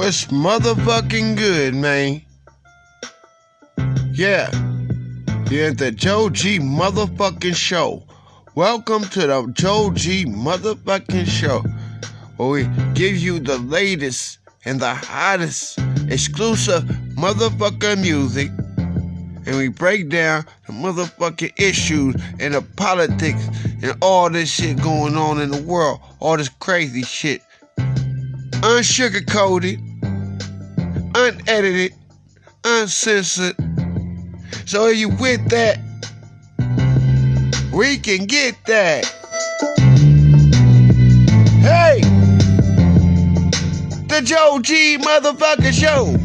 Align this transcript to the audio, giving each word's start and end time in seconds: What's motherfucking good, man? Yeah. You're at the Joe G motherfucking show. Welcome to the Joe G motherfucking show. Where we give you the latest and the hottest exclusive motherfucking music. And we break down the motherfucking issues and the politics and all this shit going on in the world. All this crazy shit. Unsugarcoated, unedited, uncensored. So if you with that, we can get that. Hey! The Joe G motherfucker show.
What's 0.00 0.28
motherfucking 0.28 1.36
good, 1.36 1.74
man? 1.74 2.22
Yeah. 4.10 4.50
You're 5.50 5.68
at 5.68 5.76
the 5.76 5.92
Joe 5.94 6.30
G 6.30 6.58
motherfucking 6.58 7.54
show. 7.54 8.04
Welcome 8.54 9.02
to 9.02 9.26
the 9.26 9.52
Joe 9.52 9.90
G 9.92 10.24
motherfucking 10.24 11.26
show. 11.26 11.62
Where 12.38 12.48
we 12.48 12.64
give 12.94 13.18
you 13.18 13.40
the 13.40 13.58
latest 13.58 14.38
and 14.64 14.80
the 14.80 14.94
hottest 14.94 15.78
exclusive 16.08 16.84
motherfucking 17.18 18.00
music. 18.00 18.48
And 18.78 19.58
we 19.58 19.68
break 19.68 20.08
down 20.08 20.46
the 20.66 20.72
motherfucking 20.72 21.60
issues 21.60 22.14
and 22.38 22.54
the 22.54 22.62
politics 22.62 23.46
and 23.82 23.94
all 24.00 24.30
this 24.30 24.50
shit 24.50 24.80
going 24.82 25.16
on 25.18 25.42
in 25.42 25.50
the 25.50 25.62
world. 25.62 26.00
All 26.20 26.38
this 26.38 26.48
crazy 26.48 27.02
shit. 27.02 27.42
Unsugarcoated, 28.62 29.89
unedited, 31.14 31.94
uncensored. 32.64 33.56
So 34.66 34.86
if 34.86 34.98
you 34.98 35.08
with 35.08 35.48
that, 35.48 35.78
we 37.72 37.98
can 37.98 38.26
get 38.26 38.56
that. 38.66 39.04
Hey! 41.62 42.00
The 44.08 44.20
Joe 44.22 44.60
G 44.62 44.98
motherfucker 44.98 45.72
show. 45.72 46.20